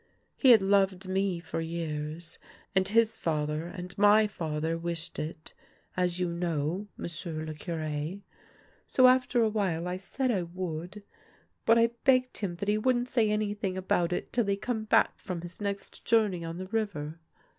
He 0.35 0.49
had 0.49 0.63
loved 0.63 1.07
me 1.07 1.39
for 1.39 1.61
years, 1.61 2.39
and 2.75 2.87
his 2.87 3.17
father 3.17 3.67
and 3.67 3.95
my 3.99 4.25
father 4.25 4.75
wished 4.75 5.19
it— 5.19 5.53
as 5.95 6.17
you 6.19 6.27
know, 6.33 6.87
m'sieu' 6.97 7.45
le 7.45 7.53
Cure. 7.53 8.17
So 8.87 9.05
after 9.07 9.43
a 9.43 9.49
while 9.49 9.87
I 9.87 9.97
said 9.97 10.31
I 10.31 10.41
would; 10.41 11.03
but 11.67 11.77
I 11.77 11.91
begged 12.03 12.39
him 12.39 12.55
that 12.55 12.67
he 12.67 12.79
wouldn't 12.79 13.09
say 13.09 13.29
anything 13.29 13.77
about 13.77 14.11
it 14.11 14.33
till 14.33 14.45
he 14.47 14.55
come 14.57 14.85
back 14.85 15.19
from 15.19 15.41
his 15.41 15.61
next 15.61 16.03
journey 16.03 16.43
on 16.43 16.57
the 16.57 16.65
river. 16.69 17.19